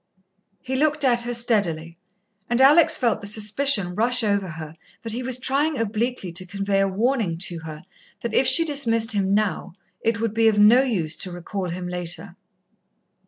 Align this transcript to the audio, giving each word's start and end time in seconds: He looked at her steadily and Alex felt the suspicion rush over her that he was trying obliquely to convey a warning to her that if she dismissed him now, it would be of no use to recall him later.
He 0.63 0.75
looked 0.75 1.03
at 1.03 1.21
her 1.21 1.33
steadily 1.35 1.95
and 2.49 2.59
Alex 2.59 2.97
felt 2.97 3.21
the 3.21 3.27
suspicion 3.27 3.93
rush 3.93 4.23
over 4.23 4.47
her 4.49 4.75
that 5.03 5.11
he 5.13 5.21
was 5.21 5.37
trying 5.37 5.77
obliquely 5.77 6.31
to 6.31 6.43
convey 6.47 6.79
a 6.79 6.87
warning 6.87 7.37
to 7.37 7.59
her 7.59 7.83
that 8.21 8.33
if 8.33 8.47
she 8.47 8.65
dismissed 8.65 9.11
him 9.11 9.35
now, 9.35 9.73
it 10.01 10.19
would 10.19 10.33
be 10.33 10.47
of 10.47 10.57
no 10.57 10.81
use 10.81 11.15
to 11.17 11.31
recall 11.31 11.69
him 11.69 11.87
later. 11.87 12.35